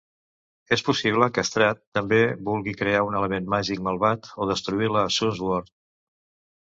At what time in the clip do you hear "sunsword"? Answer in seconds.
5.19-5.71